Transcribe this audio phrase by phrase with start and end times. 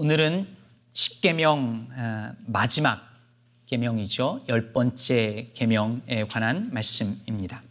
[0.00, 0.46] 오늘은
[0.94, 3.02] 10계명 어, 마지막
[3.66, 4.44] 계명이죠.
[4.48, 7.64] 열 번째 계명에 관한 말씀입니다.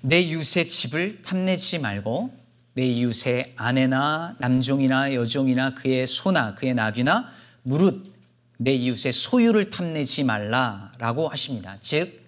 [0.00, 2.36] 내 이웃의 집을 탐내지 말고
[2.74, 7.30] 내 이웃의 아내나 남종이나 여종이나 그의 소나 그의 나귀나
[7.62, 8.12] 무릇
[8.56, 11.76] 내 이웃의 소유를 탐내지 말라라고 하십니다.
[11.78, 12.20] 즉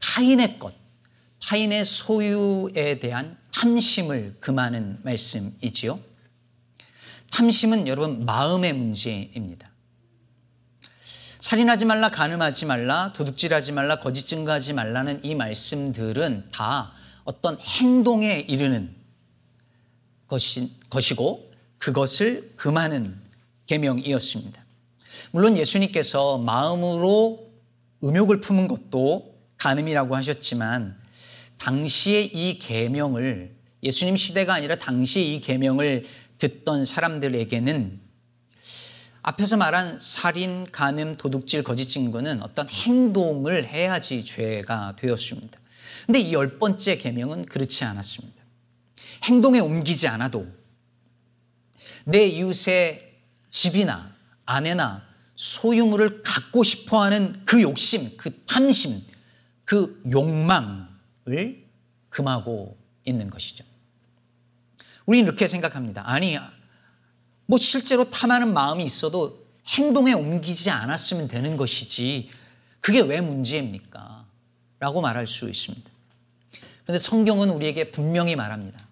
[0.00, 0.74] 타인의 것,
[1.42, 6.15] 타인의 소유에 대한 탐심을 금하는 말씀이지요.
[7.30, 9.70] 탐심은 여러분 마음의 문제입니다.
[11.38, 16.92] 살인하지 말라, 간음하지 말라, 도둑질하지 말라, 거짓 증거하지 말라는 이 말씀들은 다
[17.24, 18.94] 어떤 행동에 이르는
[20.26, 23.16] 것이, 것이고 그것을 금하는
[23.66, 24.64] 계명이었습니다.
[25.30, 27.50] 물론 예수님께서 마음으로
[28.02, 30.96] 음욕을 품은 것도 간음이라고 하셨지만
[31.58, 36.04] 당시에 이 계명을 예수님 시대가 아니라 당시에 이 계명을
[36.38, 38.00] 듣던 사람들에게는
[39.22, 45.58] 앞에서 말한 살인, 간음, 도둑질, 거짓 증거는 어떤 행동을 해야지 죄가 되었습니다.
[46.06, 48.36] 근데 이 열 번째 계명은 그렇지 않았습니다.
[49.24, 50.46] 행동에 옮기지 않아도
[52.04, 53.14] 내 이웃의
[53.50, 55.02] 집이나 아내나
[55.34, 59.02] 소유물을 갖고 싶어 하는 그 욕심, 그 탐심,
[59.64, 61.66] 그 욕망을
[62.08, 63.64] 금하고 있는 것이죠.
[65.06, 66.02] 우리는 이렇게 생각합니다.
[66.04, 66.38] 아니,
[67.46, 72.30] 뭐 실제로 탐하는 마음이 있어도 행동에 옮기지 않았으면 되는 것이지
[72.80, 74.26] 그게 왜 문제입니까?
[74.78, 75.90] 라고 말할 수 있습니다.
[76.84, 78.86] 그런데 성경은 우리에게 분명히 말합니다.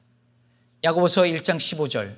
[0.82, 2.16] 야고보서 1장 15절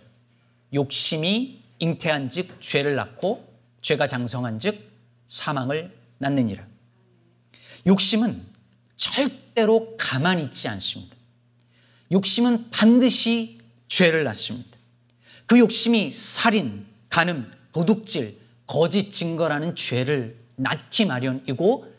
[0.72, 3.46] 욕심이 잉태한 즉 죄를 낳고
[3.82, 4.90] 죄가 장성한 즉
[5.26, 6.66] 사망을 낳느니라.
[7.86, 8.44] 욕심은
[8.96, 11.14] 절대로 가만히 있지 않습니다.
[12.10, 13.55] 욕심은 반드시
[13.88, 14.76] 죄를 낳습니다.
[15.46, 21.92] 그 욕심이 살인, 간음, 도둑질, 거짓 증거라는 죄를 낳기 마련이고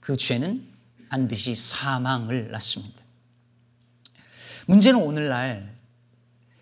[0.00, 0.66] 그 죄는
[1.08, 3.02] 반드시 사망을 낳습니다.
[4.66, 5.72] 문제는 오늘날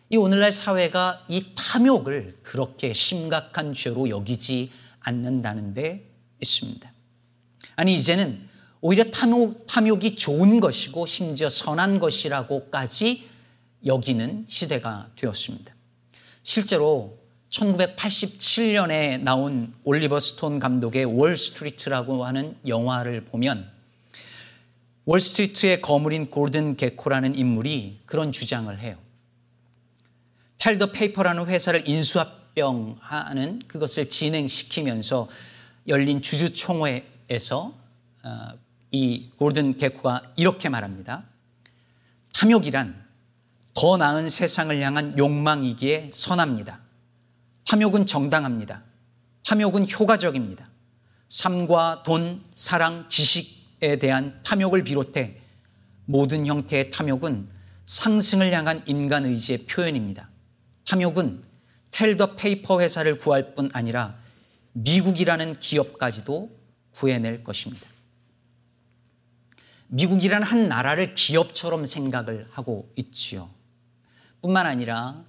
[0.09, 6.11] 이 오늘날 사회가 이 탐욕을 그렇게 심각한 죄로 여기지 않는다는 데
[6.41, 6.93] 있습니다.
[7.77, 8.49] 아니 이제는
[8.81, 13.29] 오히려 탐욕, 탐욕이 좋은 것이고 심지어 선한 것이라고까지
[13.85, 15.75] 여기는 시대가 되었습니다.
[16.43, 17.19] 실제로
[17.51, 23.71] 1987년에 나온 올리버 스톤 감독의 월스트리트라고 하는 영화를 보면
[25.05, 28.97] 월스트리트의 거물인 골든 개코라는 인물이 그런 주장을 해요.
[30.59, 35.29] 텔더 페이퍼라는 회사를 인수합병하는 그것을 진행시키면서
[35.89, 37.75] 열린 주주총회에서
[38.23, 38.49] 어,
[38.93, 41.25] 이 골든 개코가 이렇게 말합니다.
[42.35, 43.10] 탐욕이란
[43.75, 46.81] 더 나은 세상을 향한 욕망이기에 선합니다.
[47.67, 48.83] 탐욕은 정당합니다.
[49.47, 50.69] 탐욕은 효과적입니다.
[51.29, 55.39] 삶과 돈, 사랑, 지식에 대한 탐욕을 비롯해
[56.05, 57.49] 모든 형태의 탐욕은
[57.85, 60.29] 상승을 향한 인간 의지의 표현입니다.
[60.89, 61.43] 탐욕은
[61.93, 64.17] Teldar Paper 회사를 구할 뿐 아니라
[64.73, 66.57] 미국이라는 기업까지도
[66.93, 67.87] 구해낼 것입니다.
[69.89, 73.51] 미국이라는 한 나라를 기업처럼 생각을 하고 있지요.
[74.43, 75.23] 뿐만 아니라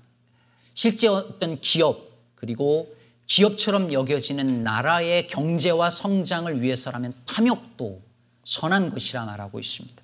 [0.74, 2.96] 실제 어떤 기업 그리고
[3.28, 8.02] 기업처럼 여겨지는 나라의 경제와 성장을 위해서라면 탐욕도
[8.44, 10.02] 선한 것이라 말하고 있습니다.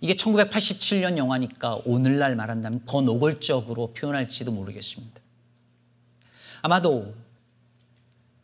[0.00, 5.20] 이게 1987년 영화니까 오늘날 말한다면 더 노골적으로 표현할지도 모르겠습니다.
[6.62, 7.14] 아마도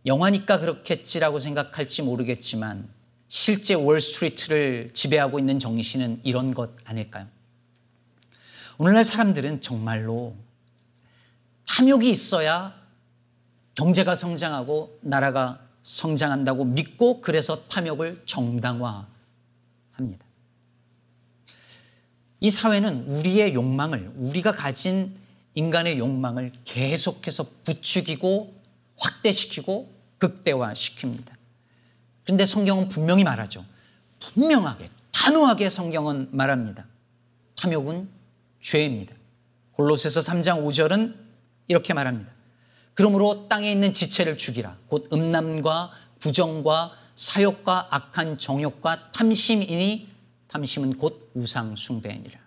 [0.07, 2.89] 영화니까 그렇겠지라고 생각할지 모르겠지만
[3.29, 7.27] 실제 월스트리트를 지배하고 있는 정신은 이런 것 아닐까요?
[8.79, 10.37] 오늘날 사람들은 정말로
[11.67, 12.75] 탐욕이 있어야
[13.75, 19.07] 경제가 성장하고 나라가 성장한다고 믿고 그래서 탐욕을 정당화합니다.
[22.41, 25.17] 이 사회는 우리의 욕망을, 우리가 가진
[25.55, 28.55] 인간의 욕망을 계속해서 부추기고
[28.97, 31.33] 확대시키고 극대화시킵니다.
[32.25, 33.65] 그런데 성경은 분명히 말하죠.
[34.21, 36.87] 분명하게, 단호하게 성경은 말합니다.
[37.57, 38.09] 탐욕은
[38.65, 39.15] 죄입니다.
[39.73, 41.15] 골로새서 3장 5절은
[41.69, 42.33] 이렇게 말합니다.
[42.95, 44.79] 그러므로 땅에 있는 지체를 죽이라.
[44.89, 50.09] 곧 음란과 부정과 사욕과 악한 정욕과 탐심이니
[50.49, 52.41] 탐심은 곧 우상 숭배니라.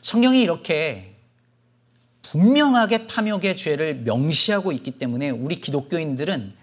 [0.00, 1.16] 성경이 이렇게
[2.22, 6.54] 분명하게 탐욕의 죄를 명시하고 있기 때문에 우리 기독교인들은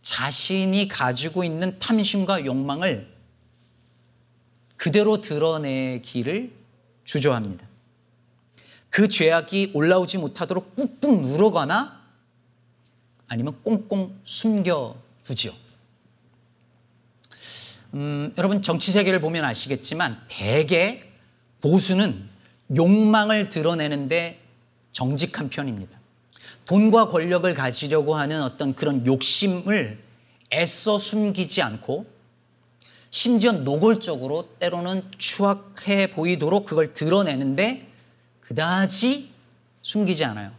[0.00, 3.13] 자신이 가지고 있는 탐심과 욕망을
[4.84, 6.52] 그대로 드러내기를
[7.04, 7.66] 주저합니다.
[8.90, 12.02] 그 죄악이 올라오지 못하도록 꾹꾹 누르거나
[13.26, 15.52] 아니면 꽁꽁 숨겨두지요.
[17.94, 21.00] 음, 여러분 정치 세계를 보면 아시겠지만 대개
[21.62, 22.28] 보수는
[22.76, 24.38] 욕망을 드러내는데
[24.92, 25.98] 정직한 편입니다.
[26.66, 29.98] 돈과 권력을 가지려고 하는 어떤 그런 욕심을
[30.52, 32.13] 애써 숨기지 않고
[33.14, 37.86] 심지어 노골적으로 때로는 추악해 보이도록 그걸 드러내는데
[38.40, 39.30] 그다지
[39.82, 40.50] 숨기지 않아요.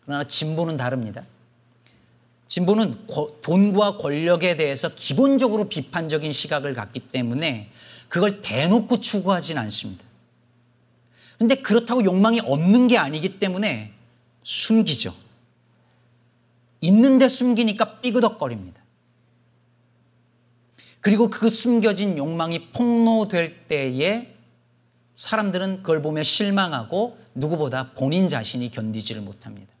[0.00, 1.26] 그러나 진보는 다릅니다.
[2.46, 3.06] 진보는
[3.42, 7.70] 돈과 권력에 대해서 기본적으로 비판적인 시각을 갖기 때문에
[8.08, 10.02] 그걸 대놓고 추구하진 않습니다.
[11.36, 13.92] 근데 그렇다고 욕망이 없는 게 아니기 때문에
[14.44, 15.14] 숨기죠.
[16.80, 18.80] 있는데 숨기니까 삐그덕거립니다.
[21.00, 24.34] 그리고 그 숨겨진 욕망이 폭로될 때에
[25.14, 29.72] 사람들은 그걸 보며 실망하고 누구보다 본인 자신이 견디지를 못합니다.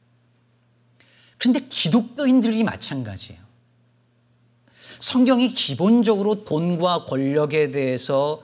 [1.38, 3.40] 그런데 기독교인들이 마찬가지예요.
[4.98, 8.42] 성경이 기본적으로 돈과 권력에 대해서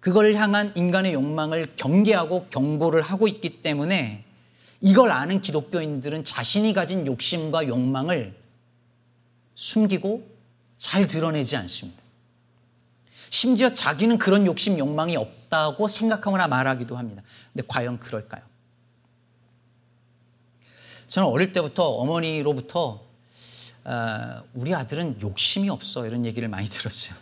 [0.00, 4.24] 그걸 향한 인간의 욕망을 경계하고 경고를 하고 있기 때문에
[4.80, 8.34] 이걸 아는 기독교인들은 자신이 가진 욕심과 욕망을
[9.54, 10.26] 숨기고
[10.76, 12.01] 잘 드러내지 않습니다.
[13.32, 17.22] 심지어 자기는 그런 욕심, 욕망이 없다고 생각하거나 말하기도 합니다.
[17.50, 18.42] 근데 과연 그럴까요?
[21.06, 23.02] 저는 어릴 때부터 어머니로부터
[23.84, 27.16] 어, 우리 아들은 욕심이 없어 이런 얘기를 많이 들었어요.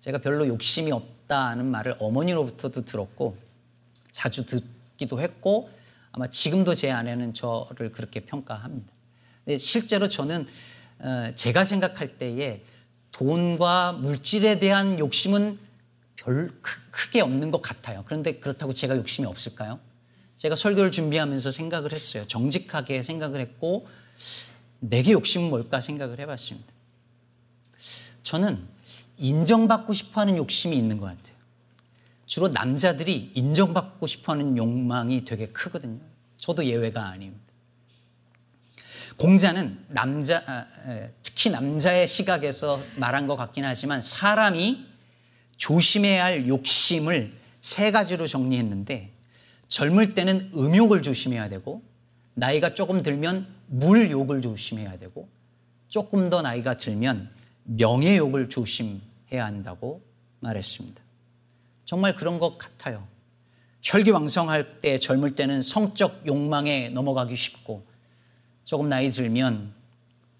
[0.00, 3.38] 제가 별로 욕심이 없다는 말을 어머니로부터도 들었고
[4.10, 5.70] 자주 듣기도 했고
[6.10, 8.92] 아마 지금도 제 아내는 저를 그렇게 평가합니다.
[9.44, 10.48] 근데 실제로 저는
[10.98, 12.64] 어, 제가 생각할 때에
[13.16, 15.58] 돈과 물질에 대한 욕심은
[16.16, 16.50] 별
[16.90, 18.04] 크게 없는 것 같아요.
[18.06, 19.80] 그런데 그렇다고 제가 욕심이 없을까요?
[20.34, 22.26] 제가 설교를 준비하면서 생각을 했어요.
[22.26, 23.86] 정직하게 생각을 했고
[24.80, 26.68] 내게 욕심은 뭘까 생각을 해봤습니다.
[28.22, 28.62] 저는
[29.16, 31.36] 인정받고 싶어하는 욕심이 있는 것 같아요.
[32.26, 36.00] 주로 남자들이 인정받고 싶어하는 욕망이 되게 크거든요.
[36.38, 37.46] 저도 예외가 아닙니다.
[39.16, 40.66] 공자는 남자 아,
[41.36, 44.86] 특히 남자의 시각에서 말한 것 같긴 하지만 사람이
[45.58, 49.12] 조심해야 할 욕심을 세 가지로 정리했는데
[49.68, 51.82] 젊을 때는 음욕을 조심해야 되고
[52.32, 55.28] 나이가 조금 들면 물욕을 조심해야 되고
[55.88, 57.30] 조금 더 나이가 들면
[57.64, 60.02] 명예욕을 조심해야 한다고
[60.40, 61.02] 말했습니다.
[61.84, 63.06] 정말 그런 것 같아요.
[63.82, 67.86] 혈기왕성할 때 젊을 때는 성적 욕망에 넘어가기 쉽고
[68.64, 69.76] 조금 나이 들면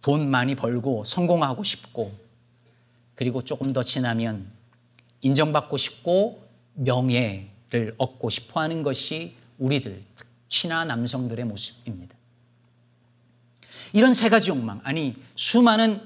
[0.06, 2.14] 돈 많이 벌고 성공하고 싶고
[3.16, 4.46] 그리고 조금 더 지나면
[5.20, 12.14] 인정받고 싶고 명예 를 얻고 싶어 하는 것이 우리들, 특히나 남성들의 모습입니다.
[13.92, 16.00] 이런 세 가지 욕망, 아니, 수많은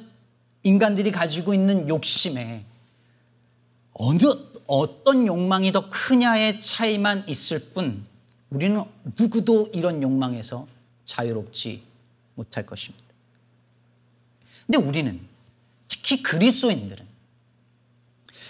[0.62, 2.64] 인간들이 가지고 있는 욕심에
[3.92, 4.22] 어느,
[4.66, 8.06] 어떤 욕망이 더 크냐의 차이만 있을 뿐,
[8.48, 8.82] 우리는
[9.18, 10.66] 누구도 이런 욕망에서
[11.04, 11.82] 자유롭지
[12.36, 13.09] 못할 것입니다.
[14.70, 15.20] 근데 우리는,
[15.88, 17.04] 특히 그리스도인들은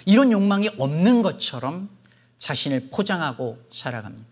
[0.04, 1.88] 이런 욕망이 없는 것처럼
[2.36, 4.28] 자신을 포장하고 살아갑니다.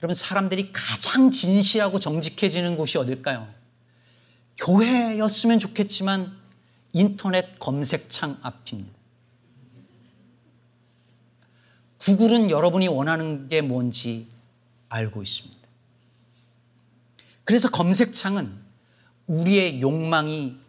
[0.00, 3.52] 여러분, 사람들이 가장 진실하고 정직해지는 곳이 어딜까요?
[4.56, 6.38] 교회였으면 좋겠지만
[6.92, 8.96] 인터넷 검색창 앞입니다.
[11.98, 14.28] 구글은 여러분이 원하는 게 뭔지
[14.90, 15.58] 알고 있습니다.
[17.42, 18.62] 그래서 검색창은
[19.26, 20.62] 우리의 욕망이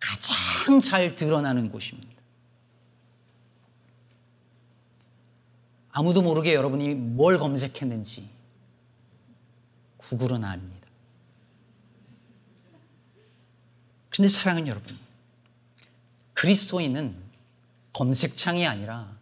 [0.00, 2.18] 가장 잘 드러나는 곳입니다.
[5.90, 8.28] 아무도 모르게 여러분이 뭘 검색했는지
[9.96, 10.88] 구글은 압니다.
[14.10, 14.96] 근데 사랑하는 여러분,
[16.34, 17.16] 그리스도인은
[17.92, 19.16] 검색창이 아니라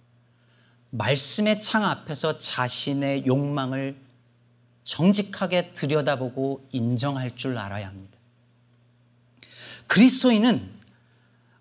[0.90, 3.96] 말씀의 창 앞에서 자신의 욕망을
[4.82, 8.15] 정직하게 들여다보고 인정할 줄 알아야 합니다.
[9.86, 10.76] 그리스도인은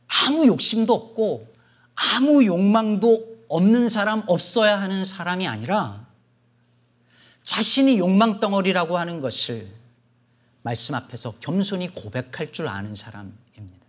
[0.07, 1.53] 아무 욕심도 없고
[1.95, 6.05] 아무 욕망도 없는 사람, 없어야 하는 사람이 아니라
[7.43, 9.71] 자신이 욕망 덩어리라고 하는 것을
[10.63, 13.85] 말씀 앞에서 겸손히 고백할 줄 아는 사람입니다.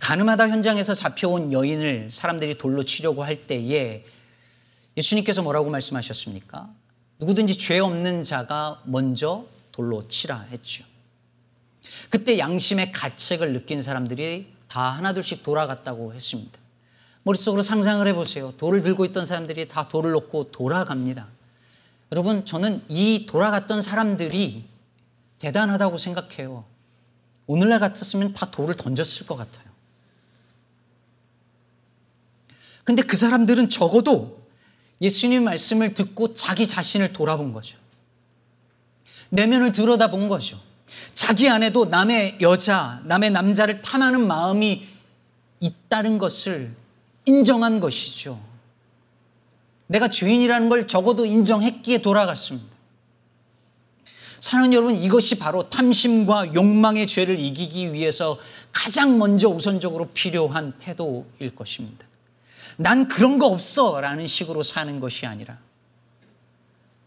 [0.00, 4.04] 가늠하다 현장에서 잡혀온 여인을 사람들이 돌로 치려고 할 때에
[4.96, 6.70] 예수님께서 뭐라고 말씀하셨습니까?
[7.18, 10.84] 누구든지 죄 없는 자가 먼저 돌로 치라 했죠.
[12.10, 16.58] 그때 양심의 가책을 느낀 사람들이 다 하나둘씩 돌아갔다고 했습니다.
[17.22, 18.52] 머릿속으로 상상을 해보세요.
[18.56, 21.26] 돌을 들고 있던 사람들이 다 돌을 놓고 돌아갑니다.
[22.12, 24.64] 여러분, 저는 이 돌아갔던 사람들이
[25.38, 26.64] 대단하다고 생각해요.
[27.46, 29.68] 오늘날 같았으면 다 돌을 던졌을 것 같아요.
[32.84, 34.40] 근데 그 사람들은 적어도
[35.02, 37.76] 예수님 말씀을 듣고 자기 자신을 돌아본 거죠.
[39.28, 40.58] 내면을 들여다본 거죠.
[41.14, 44.86] 자기 안에도 남의 여자, 남의 남자를 탐하는 마음이
[45.60, 46.74] 있다는 것을
[47.26, 48.40] 인정한 것이죠.
[49.86, 52.76] 내가 주인이라는 걸 적어도 인정했기에 돌아갔습니다.
[54.40, 58.38] 사랑하는 여러분, 이것이 바로 탐심과 욕망의 죄를 이기기 위해서
[58.72, 62.06] 가장 먼저 우선적으로 필요한 태도일 것입니다.
[62.76, 65.58] 난 그런 거 없어 라는 식으로 사는 것이 아니라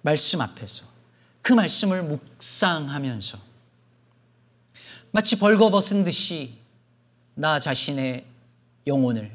[0.01, 0.83] 말씀 앞에서
[1.41, 3.50] 그 말씀을 묵상하면서
[5.12, 6.56] 마치 벌거벗은 듯이
[7.36, 8.25] 나 자신의
[8.88, 9.32] 영혼을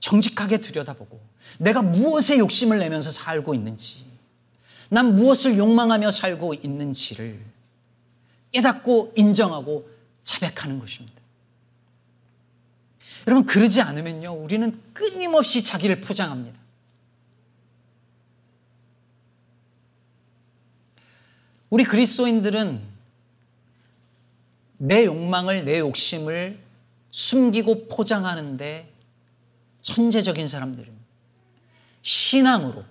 [0.00, 1.20] 정직하게 들여다보고
[1.58, 4.04] 내가 무엇에 욕심을 내면서 살고 있는지
[4.88, 7.40] 난 무엇을 욕망하며 살고 있는지를
[8.52, 9.88] 깨닫고 인정하고
[10.22, 11.20] 자백하는 것입니다.
[13.26, 16.56] 여러분, 그러지 않으면요, 우리는 끊임없이 자기를 포장합니다.
[21.68, 22.95] 우리 그리스도인들은
[24.78, 26.58] 내 욕망을, 내 욕심을
[27.10, 28.92] 숨기고 포장하는데
[29.80, 31.06] 천재적인 사람들입니다.
[32.02, 32.84] 신앙으로,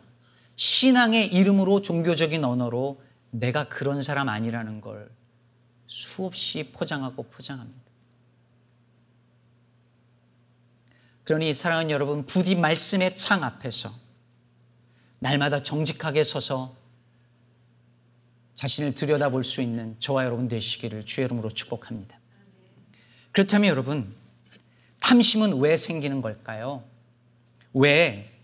[0.56, 3.02] 신앙의 이름으로 종교적인 언어로
[3.32, 5.10] 내가 그런 사람 아니라는 걸
[5.88, 7.82] 수없이 포장하고 포장합니다.
[11.26, 13.92] 그러니 사랑하는 여러분, 부디 말씀의 창 앞에서
[15.20, 16.76] 날마다 정직하게 서서
[18.56, 22.18] 자신을 들여다볼 수 있는 저와 여러분 되시기를 주의 이름으로 축복합니다.
[23.32, 24.16] 그렇다면 여러분,
[25.02, 26.84] 탐심은 왜 생기는 걸까요?
[27.74, 28.36] 왜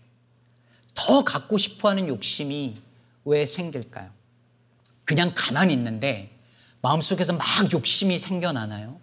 [0.94, 2.80] 더 갖고 싶어 하는 욕심이
[3.24, 4.10] 왜 생길까요?
[5.04, 6.30] 그냥 가만히 있는데
[6.80, 9.00] 마음속에서 막 욕심이 생겨나나요?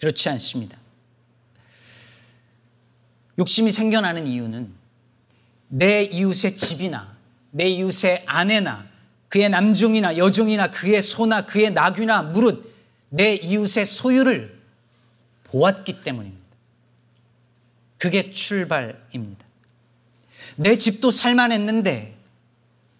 [0.00, 0.76] 그렇지 않습니다.
[3.38, 4.72] 욕심이 생겨나는 이유는
[5.68, 7.16] 내 이웃의 집이나
[7.50, 8.86] 내 이웃의 아내나
[9.32, 12.70] 그의 남종이나 여종이나 그의 소나 그의 나귀나 무릇
[13.08, 14.60] 내 이웃의 소유를
[15.44, 16.42] 보았기 때문입니다.
[17.96, 19.46] 그게 출발입니다.
[20.56, 22.14] 내 집도 살만했는데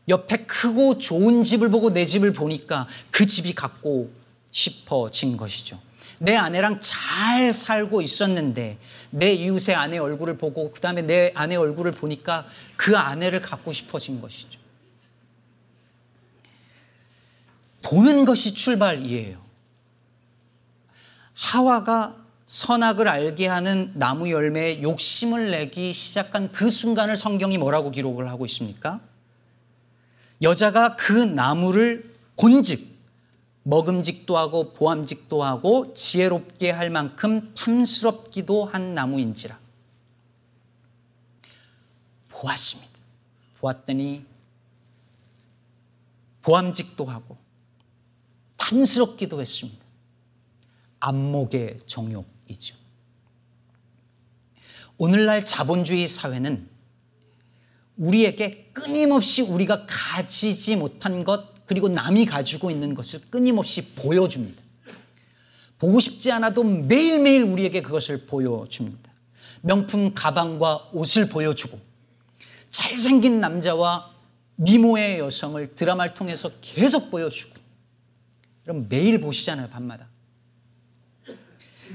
[0.09, 4.11] 옆에 크고 좋은 집을 보고 내 집을 보니까 그 집이 갖고
[4.53, 5.79] 싶어진 것이죠.
[6.19, 8.79] 내 아내랑 잘 살고 있었는데
[9.11, 12.47] 내 이웃의 아내 얼굴을 보고 그 다음에 내 아내 얼굴을 보니까
[12.77, 14.62] 그 아내를 갖고 싶어진 것이죠.
[17.83, 19.41] 보는 것이 출발이에요.
[21.35, 28.45] 하와가 선악을 알게 하는 나무 열매에 욕심을 내기 시작한 그 순간을 성경이 뭐라고 기록을 하고
[28.47, 29.01] 있습니까?
[30.43, 32.93] 여자가 그 나무를 본즉
[33.63, 39.59] 먹음직도 하고 보암직도 하고 지혜롭게 할 만큼 탐스럽기도 한 나무인지라.
[42.29, 42.91] 보았습니다.
[43.61, 44.27] 보았더니
[46.43, 47.42] 보암직도 하고
[48.63, 49.83] 탐스럽기도 했습니다.
[51.01, 52.77] 안목의 정욕이죠.
[54.99, 56.69] 오늘날 자본주의 사회는
[57.97, 64.63] 우리에게 끊임없이 우리가 가지지 못한 것 그리고 남이 가지고 있는 것을 끊임없이 보여줍니다.
[65.79, 69.11] 보고 싶지 않아도 매일매일 우리에게 그것을 보여줍니다.
[69.63, 71.81] 명품 가방과 옷을 보여주고
[72.71, 74.13] 잘생긴 남자와
[74.57, 77.52] 미모의 여성을 드라마를 통해서 계속 보여주고
[78.67, 80.09] 여러분 매일 보시잖아요, 밤마다.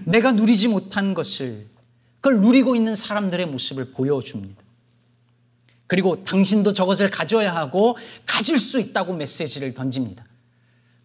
[0.06, 1.68] 내가 누리지 못한 것을
[2.16, 4.62] 그걸 누리고 있는 사람들의 모습을 보여줍니다.
[5.88, 10.26] 그리고 당신도 저것을 가져야 하고 가질 수 있다고 메시지를 던집니다.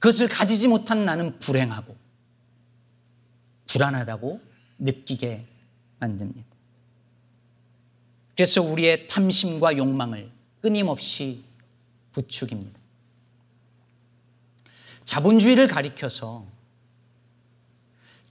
[0.00, 1.96] 그것을 가지지 못한 나는 불행하고
[3.68, 4.40] 불안하다고
[4.78, 5.46] 느끼게
[6.00, 6.52] 만듭니다.
[8.34, 11.44] 그래서 우리의 탐심과 욕망을 끊임없이
[12.10, 12.81] 부추깁니다.
[15.04, 16.46] 자본주의를 가리켜서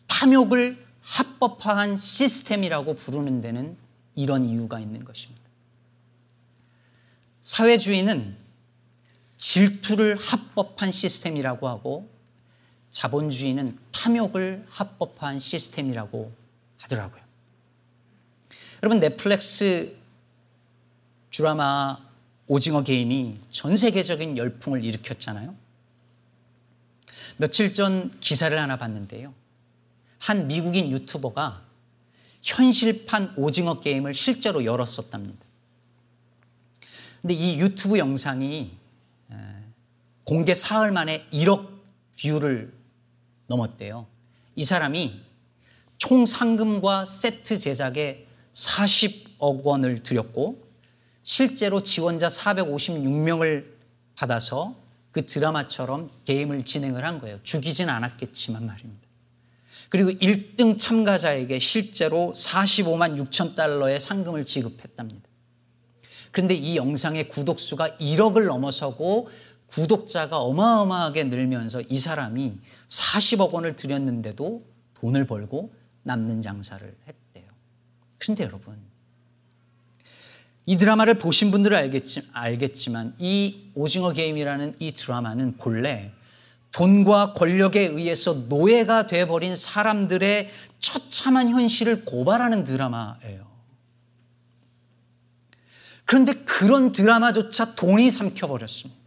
[0.08, 3.78] 탐욕을 합법화한 시스템이라고 부르는 데는
[4.16, 5.42] 이런 이유가 있는 것입니다.
[7.42, 8.38] 사회주의는
[9.38, 12.10] 질투를 합법한 시스템이라고 하고
[12.92, 16.32] 자본주의는 탐욕을 합법화한 시스템이라고
[16.78, 17.22] 하더라고요.
[18.84, 19.96] 여러분 넷플릭스
[21.32, 21.98] 드라마
[22.48, 25.56] 오징어 게임이 전 세계적인 열풍을 일으켰잖아요.
[27.41, 29.33] 며칠 전 기사를 하나 봤는데요.
[30.19, 31.63] 한 미국인 유튜버가
[32.43, 35.43] 현실판 오징어 게임을 실제로 열었었답니다.
[37.19, 38.77] 근데 이 유튜브 영상이
[40.24, 41.67] 공개 사흘 만에 1억
[42.21, 42.71] 뷰를
[43.48, 44.05] 넘었대요.
[44.55, 45.19] 이 사람이
[45.98, 50.63] 총 상금과 세트 제작에 40억 원을 들였고
[51.24, 53.65] 실제로 지원자 456명을
[54.13, 54.75] 받아서
[55.12, 57.39] 그 드라마처럼 게임을 진행을 한 거예요.
[57.44, 59.08] 죽이진 않았겠지만 말입니다.
[59.89, 65.27] 그리고 1등 참가자에게 실제로 45만 6천 달러의 상금을 지급했답니다.
[66.32, 69.30] 그런데 이 영상의 구독수가 1억을 넘어서고
[69.68, 77.51] 구독자가 어마어마하게 늘면서 이 사람이 40억 원을 들였는데도 돈을 벌고 남는 장사를 했대요.
[78.18, 78.77] 그런데 여러분,
[80.65, 86.12] 이 드라마를 보신 분들은 알겠지, 알겠지만 이 오징어 게임이라는 이 드라마는 본래
[86.72, 90.50] 돈과 권력에 의해서 노예가 돼버린 사람들의
[90.80, 93.51] 처참한 현실을 고발하는 드라마예요.
[96.06, 99.00] 그런데 그런 드라마조차 돈이 삼켜버렸습니다.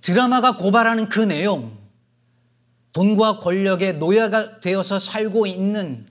[0.00, 1.76] 드라마가 고발하는 그 내용,
[2.92, 6.06] 돈과 권력의 노예가 되어서 살고 있는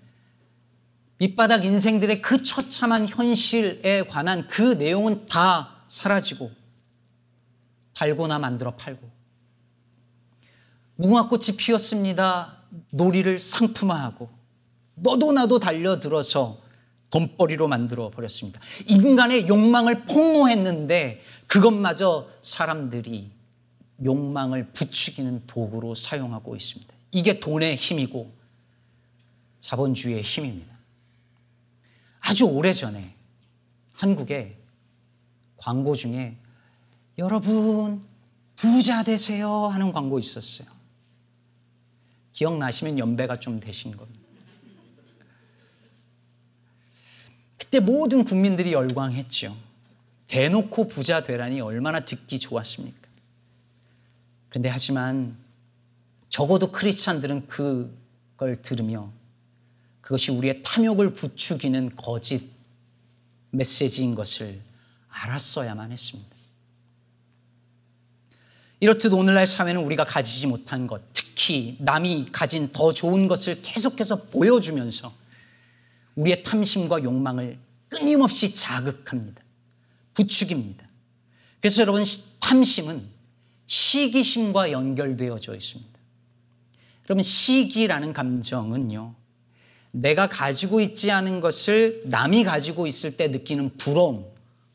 [1.19, 6.51] 밑바닥 인생들의 그 처참한 현실에 관한 그 내용은 다 사라지고
[7.93, 9.09] 달고나 만들어 팔고
[10.95, 12.57] 무궁화꽃이 피었습니다.
[12.91, 14.29] 놀이를 상품화하고
[14.95, 16.59] 너도 나도 달려들어서
[17.09, 18.59] 돈벌이로 만들어 버렸습니다.
[18.88, 23.31] 인간의 욕망을 폭로했는데 그것마저 사람들이
[24.03, 26.93] 욕망을 부추기는 도구로 사용하고 있습니다.
[27.12, 28.31] 이게 돈의 힘이고
[29.59, 30.76] 자본주의의 힘입니다.
[32.19, 33.15] 아주 오래전에
[33.93, 34.57] 한국에
[35.57, 36.38] 광고 중에
[37.17, 38.03] 여러분
[38.55, 40.67] 부자 되세요 하는 광고 있었어요.
[42.33, 44.19] 기억나시면 연배가 좀 되신 겁니다.
[47.57, 49.57] 그때 모든 국민들이 열광했죠.
[50.27, 53.08] 대놓고 부자 되라니 얼마나 듣기 좋았습니까?
[54.49, 55.38] 그런데 하지만
[56.30, 59.12] 적어도 크리스찬들은 그걸 들으며
[60.08, 62.50] 그것이 우리의 탐욕을 부추기는 거짓
[63.52, 64.62] 메시지인 것을
[65.10, 66.34] 알았어야만 했습니다.
[68.80, 75.13] 이렇듯 오늘날 사회는 우리가 가지지 못한 것, 특히 남이 가진 더 좋은 것을 계속해서 보여주면서
[76.15, 79.43] 우리의 탐심과 욕망을 끊임없이 자극합니다.
[80.13, 80.88] 부추깁니다.
[81.60, 82.06] 그래서 여러분,
[82.39, 83.06] 탐심은
[83.65, 86.00] 시기심과 연결되어져 있습니다.
[87.10, 89.27] 여러분, 시기라는 감정은요,
[89.91, 94.26] 내가 가지고 있지 않은 것을 남이 가지고 있을 때 느끼는 부러움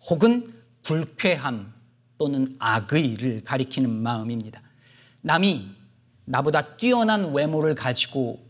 [0.08, 1.72] 혹은 불쾌함
[2.18, 4.62] 또는 악의를 가리키는 마음입니다.
[5.20, 5.70] 남이
[6.24, 8.44] 나보다 뛰어난 외모를 가지고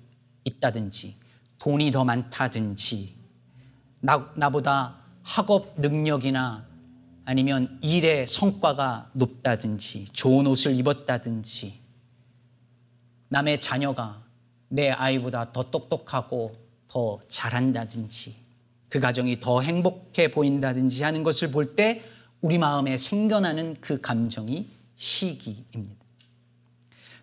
[0.45, 1.17] 있다든지
[1.59, 3.15] 돈이 더 많다든지
[4.01, 6.67] 나, 나보다 학업 능력이나
[7.25, 11.81] 아니면 일의 성과가 높다든지 좋은 옷을 입었다든지
[13.29, 14.23] 남의 자녀가
[14.73, 16.57] 내 아이보다 더 똑똑하고
[16.89, 18.37] 더 잘한다든지
[18.89, 22.03] 그 가정이 더 행복해 보인다든지 하는 것을 볼 때
[22.41, 26.03] 우리 마음에 생겨나는 그 감정이 시기입니다.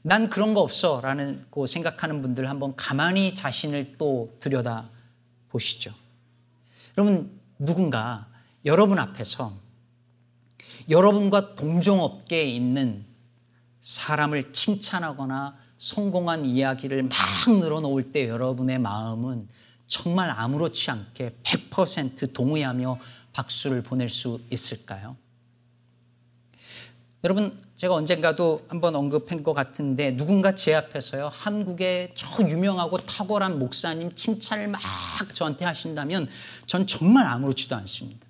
[0.03, 4.89] 난 그런 거 없어 라는 고 생각하는 분들 한번 가만히 자신을 또 들여다
[5.49, 5.93] 보시죠.
[6.97, 8.27] 여러분, 누군가
[8.63, 9.57] 여러분 앞에서
[10.88, 13.05] 여러분과 동종업계에 있는
[13.81, 19.48] 사람을 칭찬하거나 성공한 이야기를 막 늘어놓을 때 여러분의 마음은
[19.88, 23.00] 정말 아무렇지 않게 100% 동의하며
[23.34, 25.15] 박수를 보낼 수 있을까요?
[27.24, 34.13] 여러분, 제가 언젠가도 한번 언급한 것 같은데 누군가 제 앞에서요, 한국의 저 유명하고 탁월한 목사님
[34.15, 34.82] 칭찬을 막
[35.34, 36.28] 저한테 하신다면
[36.65, 38.28] 전 정말 아무렇지도 않습니다.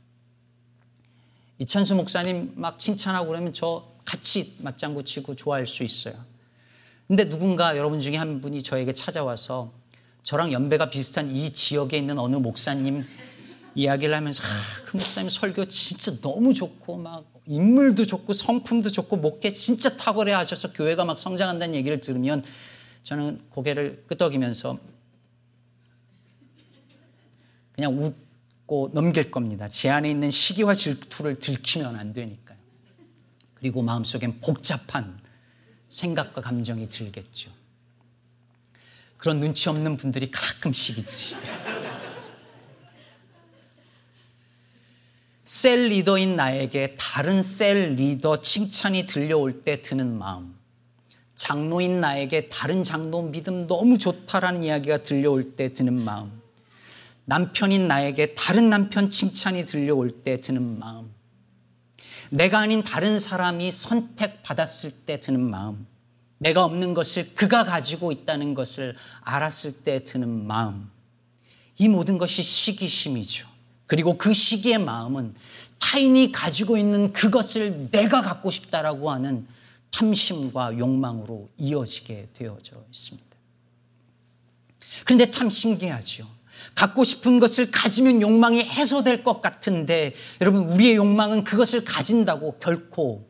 [1.57, 6.15] 이찬수 목사님 막 칭찬하고 그러면 저 같이 맞장구 치고 좋아할 수 있어요.
[7.09, 9.73] 근데 누군가 여러분 중에 한 분이 저에게 찾아와서
[10.21, 13.03] 저랑 연배가 비슷한 이 지역에 있는 어느 목사님
[13.73, 19.51] 이야기를 하면서 아, 그 목사님 설교 진짜 너무 좋고 막 인물도 좋고 성품도 좋고 목회
[19.51, 22.43] 진짜 탁월해 하셔서 교회가 막 성장한다는 얘기를 들으면
[23.01, 24.77] 저는 고개를 끄덕이면서
[27.71, 29.67] 그냥 웃고 넘길 겁니다.
[29.67, 32.59] 제 안에 있는 시기와 질투를 들키면 안 되니까요.
[33.55, 35.18] 그리고 마음속엔 복잡한
[35.89, 37.51] 생각과 감정이 들겠죠.
[39.17, 41.89] 그런 눈치 없는 분들이 가끔씩 있으시더라고요.
[45.43, 50.55] 셀 리더인 나에게 다른 셀 리더 칭찬이 들려올 때 드는 마음.
[51.35, 56.39] 장로인 나에게 다른 장로 믿음 너무 좋다라는 이야기가 들려올 때 드는 마음.
[57.25, 61.11] 남편인 나에게 다른 남편 칭찬이 들려올 때 드는 마음.
[62.29, 65.87] 내가 아닌 다른 사람이 선택받았을 때 드는 마음,
[66.37, 70.89] 내가 없는 것을 그가 가지고 있다는 것을 알았을 때 드는 마음,
[71.77, 73.47] 이 모든 것이 시기심이죠.
[73.87, 75.33] 그리고 그 시기의 마음은
[75.79, 79.47] 타인이 가지고 있는 그것을 내가 갖고 싶다라고 하는
[79.91, 83.29] 탐심과 욕망으로 이어지게 되어져 있습니다.
[85.05, 86.27] 그런데 참 신기하죠.
[86.75, 93.27] 갖고 싶은 것을 가지면 욕망이 해소될 것 같은데 여러분 우리의 욕망은 그것을 가진다고 결코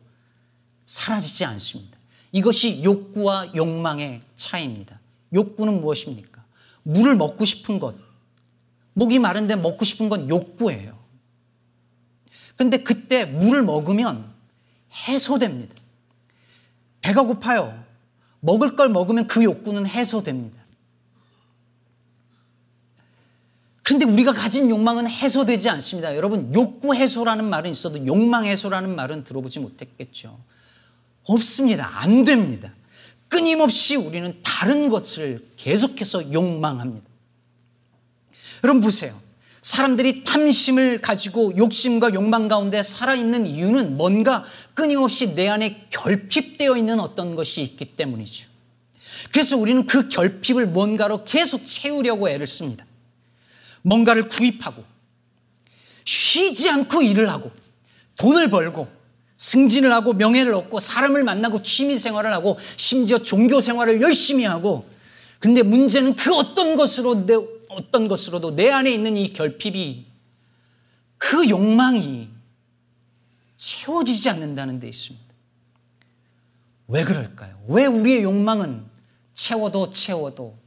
[0.86, 1.98] 사라지지 않습니다.
[2.32, 5.00] 이것이 욕구와 욕망의 차이입니다.
[5.32, 6.44] 욕구는 무엇입니까?
[6.82, 7.94] 물을 먹고 싶은 것.
[8.94, 10.98] 목이 마른데 먹고 싶은 건 욕구예요.
[12.56, 14.32] 근데 그때 물을 먹으면
[15.08, 15.74] 해소됩니다.
[17.00, 17.82] 배가 고파요.
[18.40, 20.59] 먹을 걸 먹으면 그 욕구는 해소됩니다.
[23.90, 26.14] 그런데 우리가 가진 욕망은 해소되지 않습니다.
[26.14, 30.38] 여러분, 욕구 해소라는 말은 있어도 욕망 해소라는 말은 들어보지 못했겠죠.
[31.24, 31.90] 없습니다.
[31.98, 32.72] 안 됩니다.
[33.28, 37.04] 끊임없이 우리는 다른 것을 계속해서 욕망합니다.
[38.62, 39.20] 여러분 보세요.
[39.60, 47.34] 사람들이 탐심을 가지고 욕심과 욕망 가운데 살아있는 이유는 뭔가 끊임없이 내 안에 결핍되어 있는 어떤
[47.34, 48.46] 것이 있기 때문이죠.
[49.32, 52.86] 그래서 우리는 그 결핍을 뭔가로 계속 채우려고 애를 씁니다.
[53.82, 54.84] 뭔가를 구입하고
[56.04, 57.50] 쉬지 않고 일을 하고
[58.16, 58.88] 돈을 벌고
[59.36, 64.88] 승진을 하고 명예를 얻고 사람을 만나고 취미 생활을 하고 심지어 종교 생활을 열심히 하고
[65.38, 67.34] 근데 문제는 그 어떤 것으로 내,
[67.70, 70.06] 어떤 것으로도 내 안에 있는 이 결핍이
[71.16, 72.28] 그 욕망이
[73.56, 75.26] 채워지지 않는다는 데 있습니다.
[76.88, 77.62] 왜 그럴까요?
[77.68, 78.84] 왜 우리의 욕망은
[79.32, 80.58] 채워도 채워도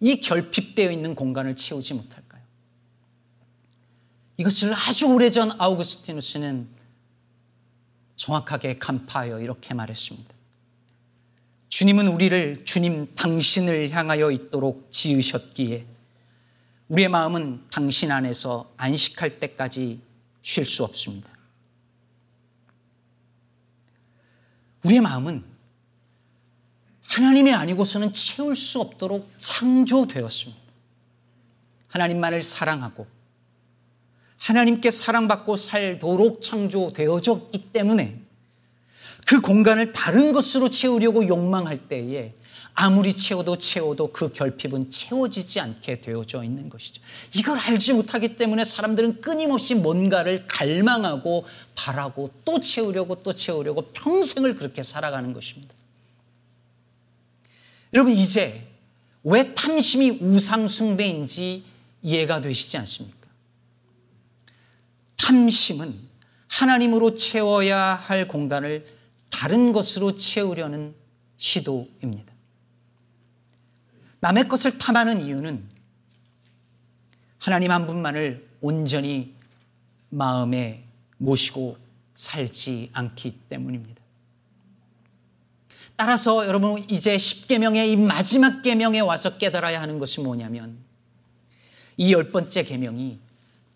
[0.00, 2.19] 이 결핍되어 있는 공간을 채우지 못할까요?
[4.40, 6.66] 이것을 아주 오래전 아우구스티누스는
[8.16, 10.34] 정확하게 간파하여 이렇게 말했습니다.
[11.68, 15.84] 주님은 우리를 주님 당신을 향하여 있도록 지으셨기에
[16.88, 20.00] 우리의 마음은 당신 안에서 안식할 때까지
[20.40, 21.28] 쉴 수 없습니다.
[24.86, 25.44] 우리의 마음은
[27.02, 30.62] 하나님이 아니고서는 채울 수 없도록 창조되었습니다.
[31.88, 33.19] 하나님만을 사랑하고
[34.40, 38.20] 하나님께 사랑받고 살도록 창조되어졌기 때문에
[39.26, 42.32] 그 공간을 다른 것으로 채우려고 욕망할 때에
[42.72, 47.02] 아무리 채워도 채워도 그 결핍은 채워지지 않게 되어져 있는 것이죠.
[47.36, 54.82] 이걸 알지 못하기 때문에 사람들은 끊임없이 뭔가를 갈망하고 바라고 또 채우려고 또 채우려고 평생을 그렇게
[54.82, 55.74] 살아가는 것입니다.
[57.92, 58.66] 여러분 이제
[59.22, 61.62] 왜 탐심이 우상숭배인지
[62.02, 63.19] 이해가 되시지 않습니까?
[65.26, 65.98] 탐심은
[66.48, 68.86] 하나님으로 채워야 할 공간을
[69.30, 70.94] 다른 것으로 채우려는
[71.36, 72.32] 시도입니다.
[74.20, 75.68] 남의 것을 탐하는 이유는
[77.38, 79.34] 하나님 한 분만을 온전히
[80.10, 80.84] 마음에
[81.16, 81.78] 모시고
[82.14, 84.00] 살지 않기 때문입니다.
[85.96, 90.78] 따라서 여러분 이제 10계명의 이 마지막 계명에 와서 깨달아야 하는 것이 뭐냐면
[91.96, 93.18] 이 열 번째 계명이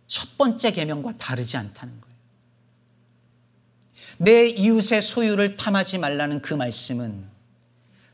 [0.06, 2.14] 첫 번째 계명과 다르지 않다는 거예요.
[4.18, 7.28] 내 이웃의 소유를 탐하지 말라는 그 말씀은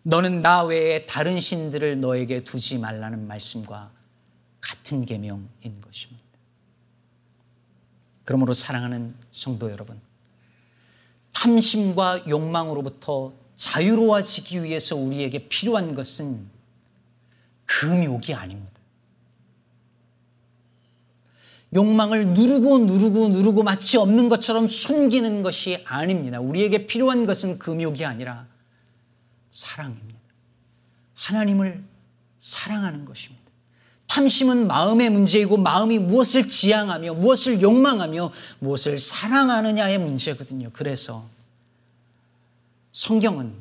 [0.04, 3.90] 너는 나 외에 다른 신들을 너에게 두지 말라는 말씀과
[4.60, 6.24] 같은 계명인 것입니다.
[8.24, 10.00] 그러므로 사랑하는 성도 여러분,
[11.32, 16.48] 탐심과 욕망으로부터 자유로워지기 위해서 우리에게 필요한 것은
[17.66, 18.79] 금욕이 아닙니다.
[21.74, 26.40] 욕망을 누르고 누르고 누르고 마치 없는 것처럼 숨기는 것이 아닙니다.
[26.40, 28.46] 우리에게 필요한 것은 금욕이 아니라
[29.50, 30.18] 사랑입니다.
[31.14, 31.82] 하나님을
[32.38, 33.40] 사랑하는 것입니다.
[34.08, 40.70] 탐심은 마음의 문제이고 마음이 무엇을 지향하며 무엇을 욕망하며 무엇을 사랑하느냐의 문제거든요.
[40.72, 41.24] 그래서
[42.90, 43.54] 성경은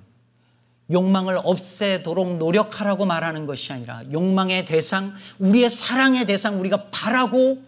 [0.91, 7.61] 욕망을 없애도록 노력하라고 말하는 것이 아니라 욕망의 대상, 우리의 사랑의 대상, 우리가 바라고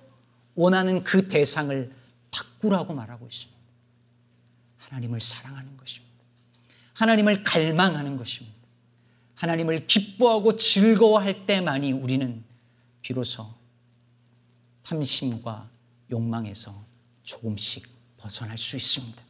[0.55, 1.91] 원하는 그 대상을
[2.31, 3.59] 바꾸라고 말하고 있습니다.
[4.77, 6.11] 하나님을 사랑하는 것입니다.
[6.93, 8.57] 하나님을 갈망하는 것입니다.
[9.35, 12.43] 하나님을 기뻐하고 즐거워할 때만이 우리는
[13.01, 13.51] 비로소
[14.83, 15.69] 탐심과
[16.11, 16.85] 욕망에서
[17.23, 17.87] 조금씩
[18.17, 19.21] 벗어날 수 있습니다.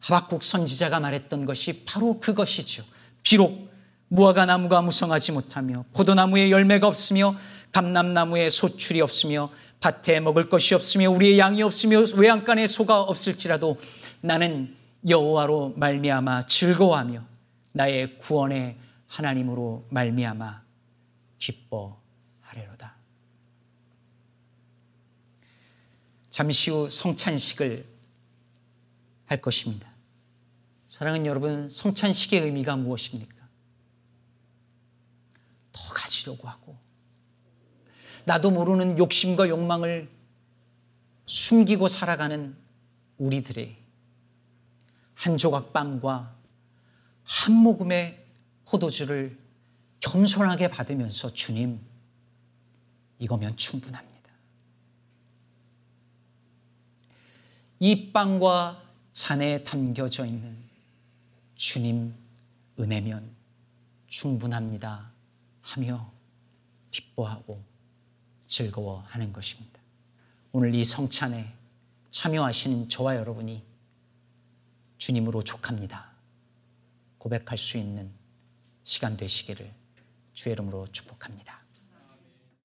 [0.00, 2.84] 하박국 선지자가 말했던 것이 바로 그것이죠.
[3.22, 3.72] 비록
[4.08, 7.36] 무화과 나무가 무성하지 못하며 포도나무에 열매가 없으며
[7.72, 13.78] 감람나무에 소출이 없으며 밭에 먹을 것이 없으며 우리의 양이 없으며 외양간에 소가 없을지라도
[14.20, 14.76] 나는
[15.08, 17.24] 여호와로 말미암아 즐거워하며
[17.72, 20.62] 나의 구원의 하나님으로 말미암아
[21.38, 22.96] 기뻐하리로다.
[26.30, 27.86] 잠시 후 성찬식을
[29.26, 29.88] 할 것입니다.
[30.88, 33.34] 사랑하는 여러분, 성찬식의 의미가 무엇입니까?
[35.72, 36.78] 더 가지려고 하고,
[38.26, 40.10] 나도 모르는 욕심과 욕망을
[41.26, 42.56] 숨기고 살아가는
[43.18, 43.76] 우리들의
[45.14, 46.34] 한 조각 빵과
[47.22, 48.26] 한 모금의
[48.64, 49.38] 포도주를
[50.00, 51.80] 겸손하게 받으면서 주님,
[53.20, 54.30] 이거면 충분합니다.
[57.78, 60.56] 이 빵과 잔에 담겨져 있는
[61.54, 62.12] 주님
[62.78, 63.30] 은혜면
[64.08, 65.12] 충분합니다
[65.62, 66.12] 하며
[66.90, 67.75] 기뻐하고
[68.46, 69.80] 즐거워하는 것입니다.
[70.52, 71.52] 오늘 이 성찬에
[72.10, 73.62] 참여하시는 저와 여러분이
[74.98, 76.10] 주님으로 족합니다.
[77.18, 78.10] 고백할 수 있는
[78.84, 79.70] 시간 되시기를
[80.32, 81.65] 주의 이름으로 축복합니다.